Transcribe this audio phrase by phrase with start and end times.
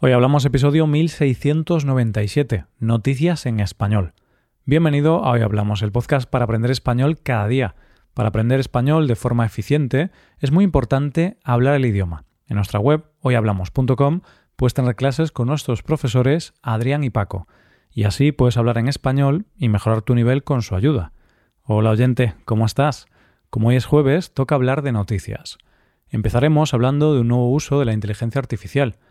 [0.00, 4.14] Hoy hablamos episodio 1697, Noticias en Español.
[4.64, 7.74] Bienvenido a Hoy Hablamos, el podcast para aprender español cada día.
[8.14, 12.26] Para aprender español de forma eficiente es muy importante hablar el idioma.
[12.46, 14.20] En nuestra web, hoyhablamos.com,
[14.54, 17.48] puedes tener clases con nuestros profesores Adrián y Paco.
[17.90, 21.10] Y así puedes hablar en español y mejorar tu nivel con su ayuda.
[21.64, 23.06] Hola oyente, ¿cómo estás?
[23.50, 25.58] Como hoy es jueves, toca hablar de noticias.
[26.08, 28.94] Empezaremos hablando de un nuevo uso de la inteligencia artificial–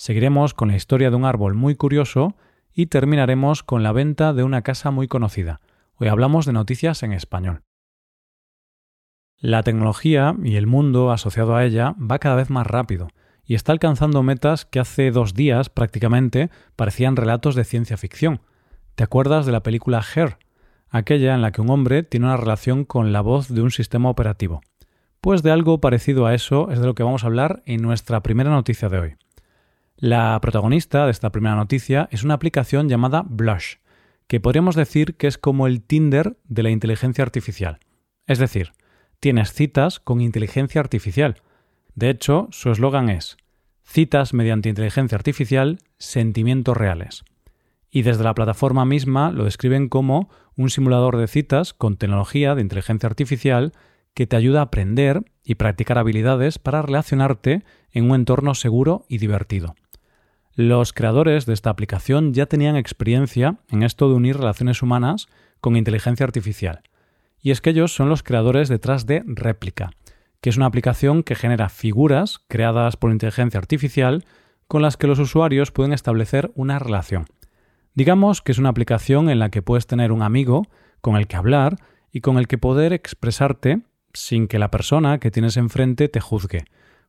[0.00, 2.34] Seguiremos con la historia de un árbol muy curioso
[2.72, 5.60] y terminaremos con la venta de una casa muy conocida.
[5.96, 7.64] Hoy hablamos de noticias en español.
[9.36, 13.08] La tecnología y el mundo asociado a ella va cada vez más rápido
[13.44, 18.40] y está alcanzando metas que hace dos días prácticamente parecían relatos de ciencia ficción.
[18.94, 20.38] ¿Te acuerdas de la película Her?
[20.88, 24.08] Aquella en la que un hombre tiene una relación con la voz de un sistema
[24.08, 24.62] operativo.
[25.20, 28.22] Pues de algo parecido a eso es de lo que vamos a hablar en nuestra
[28.22, 29.16] primera noticia de hoy.
[30.00, 33.74] La protagonista de esta primera noticia es una aplicación llamada Blush,
[34.28, 37.80] que podríamos decir que es como el Tinder de la inteligencia artificial.
[38.26, 38.72] Es decir,
[39.20, 41.42] tienes citas con inteligencia artificial.
[41.94, 43.36] De hecho, su eslogan es
[43.82, 47.22] Citas mediante inteligencia artificial, sentimientos reales.
[47.90, 52.62] Y desde la plataforma misma lo describen como un simulador de citas con tecnología de
[52.62, 53.74] inteligencia artificial
[54.14, 59.18] que te ayuda a aprender y practicar habilidades para relacionarte en un entorno seguro y
[59.18, 59.74] divertido.
[60.54, 65.28] Los creadores de esta aplicación ya tenían experiencia en esto de unir relaciones humanas
[65.60, 66.82] con inteligencia artificial.
[67.40, 69.90] Y es que ellos son los creadores detrás de Réplica,
[70.40, 74.24] que es una aplicación que genera figuras creadas por inteligencia artificial
[74.66, 77.26] con las que los usuarios pueden establecer una relación.
[77.94, 80.66] Digamos que es una aplicación en la que puedes tener un amigo
[81.00, 81.76] con el que hablar
[82.12, 86.64] y con el que poder expresarte sin que la persona que tienes enfrente te juzgue,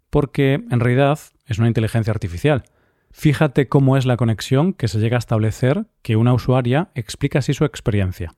[0.10, 2.64] porque en realidad es una inteligencia artificial.
[3.12, 7.54] Fíjate cómo es la conexión que se llega a establecer que una usuaria explica así
[7.54, 8.34] su experiencia.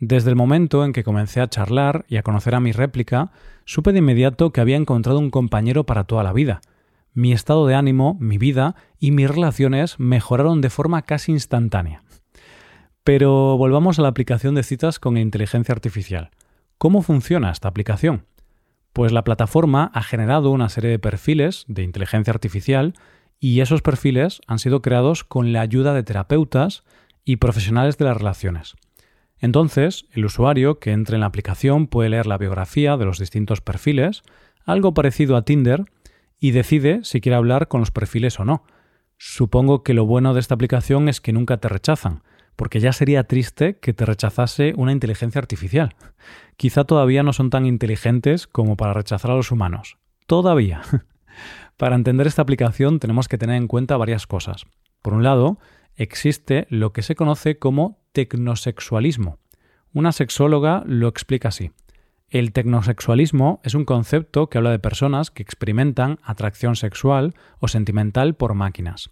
[0.00, 3.30] Desde el momento en que comencé a charlar y a conocer a mi réplica,
[3.64, 6.60] supe de inmediato que había encontrado un compañero para toda la vida.
[7.12, 12.02] Mi estado de ánimo, mi vida y mis relaciones mejoraron de forma casi instantánea.
[13.04, 16.30] Pero volvamos a la aplicación de citas con inteligencia artificial.
[16.76, 18.26] ¿Cómo funciona esta aplicación?
[18.92, 22.94] Pues la plataforma ha generado una serie de perfiles de inteligencia artificial
[23.40, 26.84] y esos perfiles han sido creados con la ayuda de terapeutas
[27.24, 28.76] y profesionales de las relaciones.
[29.38, 33.60] Entonces, el usuario que entre en la aplicación puede leer la biografía de los distintos
[33.60, 34.22] perfiles,
[34.64, 35.84] algo parecido a Tinder,
[36.38, 38.64] y decide si quiere hablar con los perfiles o no.
[39.18, 42.22] Supongo que lo bueno de esta aplicación es que nunca te rechazan,
[42.56, 45.94] porque ya sería triste que te rechazase una inteligencia artificial.
[46.56, 49.98] Quizá todavía no son tan inteligentes como para rechazar a los humanos.
[50.26, 50.82] Todavía.
[51.76, 54.64] Para entender esta aplicación tenemos que tener en cuenta varias cosas.
[55.02, 55.58] Por un lado,
[55.96, 59.38] existe lo que se conoce como tecnosexualismo.
[59.92, 61.72] Una sexóloga lo explica así.
[62.28, 68.34] El tecnosexualismo es un concepto que habla de personas que experimentan atracción sexual o sentimental
[68.34, 69.10] por máquinas.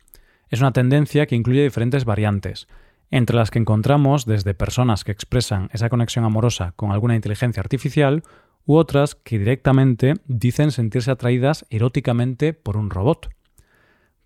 [0.48, 2.66] Es una tendencia que incluye diferentes variantes,
[3.10, 8.22] entre las que encontramos desde personas que expresan esa conexión amorosa con alguna inteligencia artificial
[8.64, 13.30] u otras que directamente dicen sentirse atraídas eróticamente por un robot.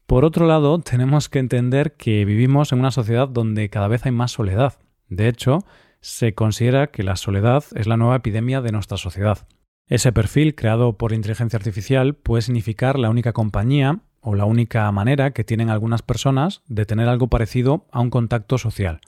[0.07, 4.13] Por otro lado, tenemos que entender que vivimos en una sociedad donde cada vez hay
[4.13, 4.75] más soledad.
[5.09, 5.61] De hecho,
[6.01, 9.47] se considera que la soledad es la nueva epidemia de nuestra sociedad.
[9.89, 15.31] Ese perfil creado por inteligencia artificial puede significar la única compañía o la única manera
[15.31, 19.01] que tienen algunas personas de tener algo parecido a un contacto social.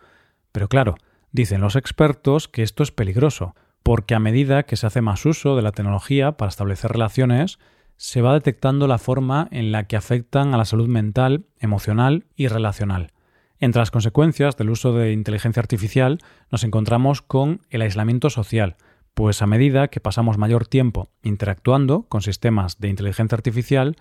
[0.52, 0.94] Pero claro,
[1.32, 3.56] dicen los expertos que esto es peligroso,
[3.88, 7.58] porque a medida que se hace más uso de la tecnología para establecer relaciones,
[7.96, 12.48] se va detectando la forma en la que afectan a la salud mental, emocional y
[12.48, 13.12] relacional.
[13.60, 16.18] Entre las consecuencias del uso de inteligencia artificial
[16.50, 18.76] nos encontramos con el aislamiento social,
[19.14, 23.96] pues a medida que pasamos mayor tiempo interactuando con sistemas de inteligencia artificial,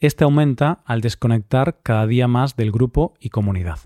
[0.00, 3.78] este aumenta al desconectar cada día más del grupo y comunidad.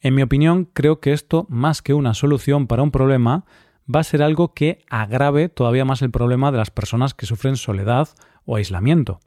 [0.00, 3.44] En mi opinión, creo que esto, más que una solución para un problema,
[3.92, 7.56] va a ser algo que agrave todavía más el problema de las personas que sufren
[7.56, 8.08] soledad
[8.44, 9.20] o aislamiento.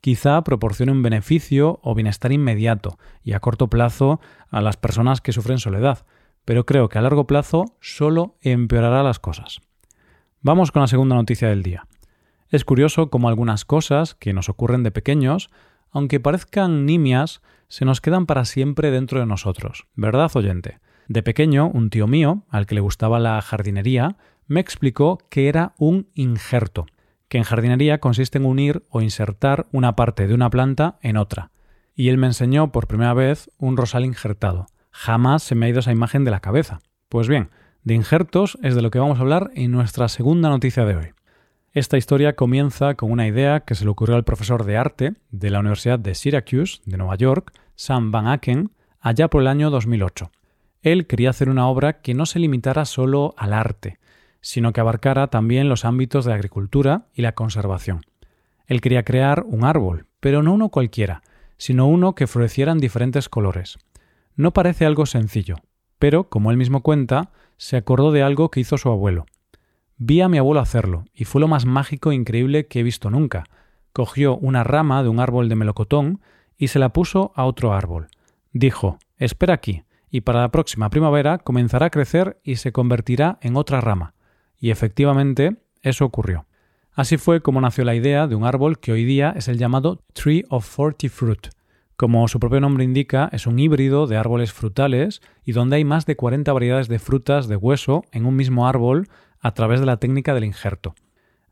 [0.00, 4.20] Quizá proporcione un beneficio o bienestar inmediato y a corto plazo
[4.50, 6.06] a las personas que sufren soledad,
[6.44, 9.60] pero creo que a largo plazo solo empeorará las cosas.
[10.40, 11.86] Vamos con la segunda noticia del día.
[12.48, 15.50] Es curioso cómo algunas cosas que nos ocurren de pequeños,
[15.90, 20.80] aunque parezcan nimias, se nos quedan para siempre dentro de nosotros, ¿verdad, oyente?
[21.10, 24.16] De pequeño, un tío mío, al que le gustaba la jardinería,
[24.46, 26.86] me explicó que era un injerto,
[27.26, 31.50] que en jardinería consiste en unir o insertar una parte de una planta en otra.
[31.96, 34.66] y él me enseñó por primera vez un rosal injertado.
[34.92, 36.78] Jamás se me ha ido esa imagen de la cabeza.
[37.08, 37.50] Pues bien,
[37.82, 41.06] de injertos es de lo que vamos a hablar en nuestra segunda noticia de hoy.
[41.72, 45.50] Esta historia comienza con una idea que se le ocurrió al profesor de arte de
[45.50, 48.70] la Universidad de Syracuse, de Nueva York, Sam Van Aken,
[49.00, 50.30] allá por el año 2008.
[50.82, 53.98] Él quería hacer una obra que no se limitara solo al arte,
[54.40, 58.02] sino que abarcara también los ámbitos de agricultura y la conservación.
[58.66, 61.22] Él quería crear un árbol, pero no uno cualquiera,
[61.56, 63.78] sino uno que floreciera en diferentes colores.
[64.36, 65.56] No parece algo sencillo,
[65.98, 69.26] pero, como él mismo cuenta, se acordó de algo que hizo su abuelo.
[69.98, 73.10] Vi a mi abuelo hacerlo, y fue lo más mágico e increíble que he visto
[73.10, 73.44] nunca.
[73.92, 76.22] Cogió una rama de un árbol de melocotón
[76.56, 78.08] y se la puso a otro árbol.
[78.52, 83.56] Dijo, espera aquí, y para la próxima primavera comenzará a crecer y se convertirá en
[83.56, 84.14] otra rama.
[84.58, 86.46] Y efectivamente, eso ocurrió.
[86.92, 90.02] Así fue como nació la idea de un árbol que hoy día es el llamado
[90.12, 91.48] Tree of Forty Fruit.
[91.96, 96.06] Como su propio nombre indica, es un híbrido de árboles frutales y donde hay más
[96.06, 99.08] de 40 variedades de frutas de hueso en un mismo árbol
[99.38, 100.94] a través de la técnica del injerto.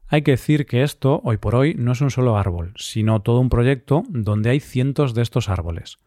[0.08, 3.40] Hay que decir que esto, hoy por hoy, no es un solo árbol, sino todo
[3.40, 5.98] un proyecto donde hay cientos de estos árboles.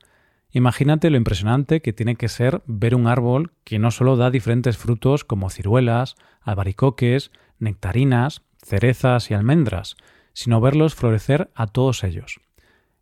[0.54, 4.78] Imagínate lo impresionante que tiene que ser ver un árbol que no solo da diferentes
[4.78, 9.96] frutos como ciruelas, albaricoques, nectarinas, cerezas y almendras,
[10.34, 12.42] sino verlos florecer a todos ellos.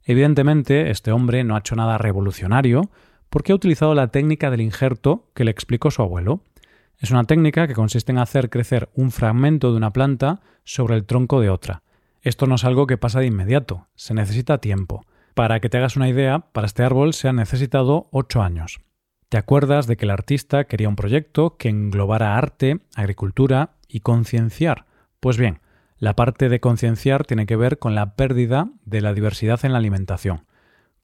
[0.04, 2.90] Evidentemente, este hombre no ha hecho nada revolucionario
[3.30, 6.44] porque ha utilizado la técnica del injerto que le explicó su abuelo.
[6.98, 11.06] Es una técnica que consiste en hacer crecer un fragmento de una planta sobre el
[11.06, 11.84] tronco de otra.
[12.22, 15.06] Esto no es algo que pasa de inmediato, se necesita tiempo.
[15.40, 18.82] Para que te hagas una idea, para este árbol se han necesitado ocho años.
[19.30, 24.86] ¿Te acuerdas de que el artista quería un proyecto que englobara arte, agricultura y concienciar?
[25.22, 25.62] Pues bien,
[25.98, 29.78] la parte de concienciar tiene que ver con la pérdida de la diversidad en la
[29.78, 30.46] alimentación.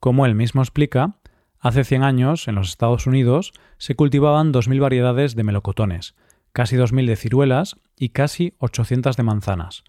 [0.00, 1.16] Como él mismo explica,
[1.58, 6.14] hace 100 años en los Estados Unidos se cultivaban 2.000 variedades de melocotones,
[6.52, 9.82] casi 2.000 de ciruelas y casi 800 de manzanas.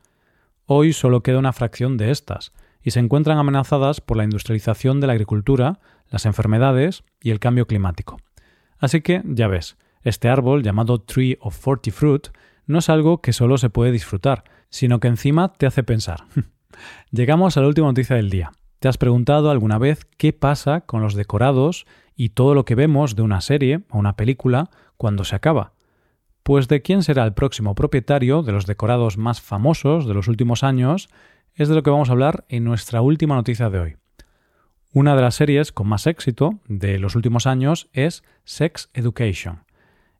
[0.65, 2.53] Hoy solo queda una fracción de estas,
[2.83, 5.79] y se encuentran amenazadas por la industrialización de la agricultura,
[6.09, 8.17] las enfermedades y el cambio climático.
[8.79, 12.27] Así que, ya ves, este árbol llamado Tree of Forty Fruit
[12.65, 16.25] no es algo que solo se puede disfrutar, sino que encima te hace pensar.
[17.11, 18.51] Llegamos a la última noticia del día.
[18.79, 23.15] ¿Te has preguntado alguna vez qué pasa con los decorados y todo lo que vemos
[23.15, 25.73] de una serie o una película cuando se acaba?
[26.43, 30.63] Pues de quién será el próximo propietario de los decorados más famosos de los últimos
[30.63, 31.09] años
[31.57, 33.95] es de lo que vamos a hablar en nuestra última noticia de hoy.
[34.93, 39.63] Una de las series con más éxito de los últimos años es Sex Education.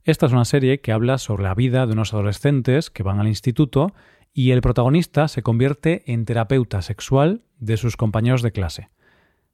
[0.03, 3.27] Esta es una serie que habla sobre la vida de unos adolescentes que van al
[3.27, 3.93] instituto
[4.33, 8.89] y el protagonista se convierte en terapeuta sexual de sus compañeros de clase.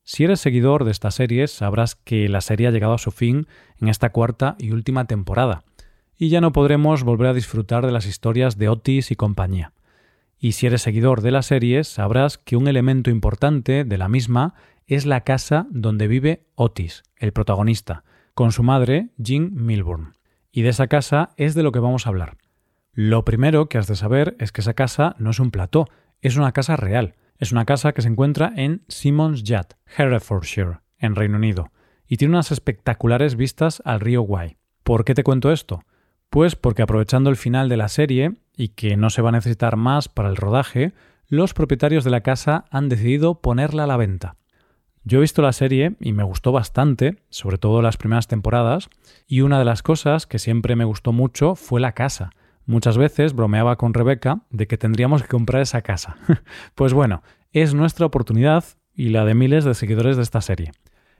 [0.03, 3.47] Si eres seguidor de esta serie, sabrás que la serie ha llegado a su fin
[3.79, 5.63] en esta cuarta y última temporada,
[6.17, 9.73] y ya no podremos volver a disfrutar de las historias de Otis y compañía.
[10.43, 14.55] Y si eres seguidor de la serie, sabrás que un elemento importante de la misma
[14.87, 18.03] es la casa donde vive Otis, el protagonista,
[18.33, 20.17] con su madre, Jean Milburn
[20.51, 22.35] y de esa casa es de lo que vamos a hablar.
[22.91, 25.87] Lo primero que has de saber es que esa casa no es un plató,
[26.19, 27.15] es una casa real.
[27.37, 31.71] Es una casa que se encuentra en Simon's Yard, Herefordshire, en Reino Unido,
[32.05, 34.57] y tiene unas espectaculares vistas al río Wye.
[34.83, 35.85] ¿Por qué te cuento esto?
[36.33, 39.77] Pues porque aprovechando el final de la serie, y que no se va a necesitar
[39.77, 40.93] más para el rodaje,
[41.27, 44.35] los propietarios de la casa han decidido ponerla a la venta.
[45.03, 48.89] Yo he visto la serie y me gustó bastante, sobre todo las primeras temporadas,
[49.27, 52.31] y una de las cosas que siempre me gustó mucho fue la casa.
[52.65, 56.17] Muchas veces bromeaba con Rebeca de que tendríamos que comprar esa casa.
[56.73, 57.21] pues bueno,
[57.51, 58.63] es nuestra oportunidad
[58.95, 60.71] y la de miles de seguidores de esta serie.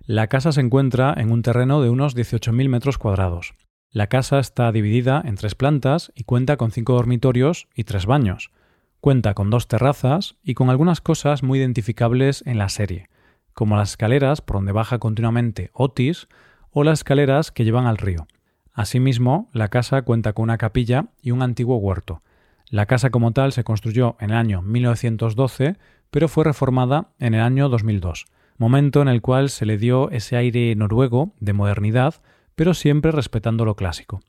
[0.08, 3.54] La casa se encuentra en un terreno de unos 18.000 metros cuadrados.
[3.94, 8.52] La casa está dividida en tres plantas y cuenta con cinco dormitorios y tres baños.
[9.00, 13.08] Cuenta con dos terrazas y con algunas cosas muy identificables en la serie
[13.54, 16.28] como las escaleras por donde baja continuamente Otis
[16.72, 18.28] o las escaleras que llevan al río.
[18.74, 22.22] Asimismo, la casa cuenta con una capilla y un antiguo huerto.
[22.70, 25.78] La casa como tal se construyó en el año 1912,
[26.10, 28.26] pero fue reformada en el año 2002,
[28.58, 32.16] momento en el cual se le dio ese aire noruego de modernidad,
[32.56, 34.22] pero siempre respetando lo clásico.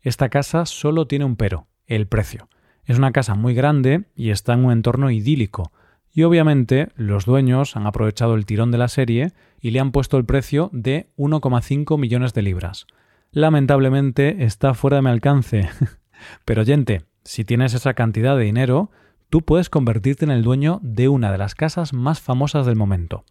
[0.00, 2.48] Esta casa solo tiene un pero, el precio.
[2.84, 5.72] Es una casa muy grande y está en un entorno idílico,
[6.14, 10.16] y obviamente los dueños han aprovechado el tirón de la serie y le han puesto
[10.16, 12.86] el precio de 1,5 millones de libras.
[13.32, 15.68] Lamentablemente está fuera de mi alcance.
[16.44, 18.92] Pero gente, si tienes esa cantidad de dinero,
[19.28, 23.24] tú puedes convertirte en el dueño de una de las casas más famosas del momento.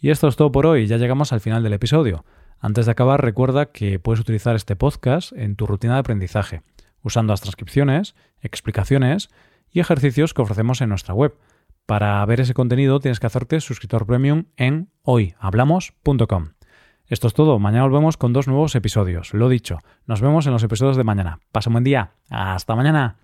[0.00, 2.24] Y esto es todo por hoy, ya llegamos al final del episodio.
[2.66, 6.62] Antes de acabar, recuerda que puedes utilizar este podcast en tu rutina de aprendizaje,
[7.00, 9.30] usando las transcripciones, explicaciones
[9.70, 11.38] y ejercicios que ofrecemos en nuestra web.
[11.86, 16.48] Para ver ese contenido tienes que hacerte suscriptor premium en hoyhablamos.com.
[17.06, 19.32] Esto es todo, mañana volvemos con dos nuevos episodios.
[19.32, 21.38] Lo dicho, nos vemos en los episodios de mañana.
[21.52, 22.14] Pasa un buen día.
[22.30, 23.18] Hasta mañana.